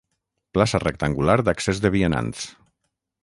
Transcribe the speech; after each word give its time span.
Plaça 0.57 0.79
rectangular 0.85 1.37
d'accés 1.49 1.83
de 1.85 1.93
vianants. 1.97 2.49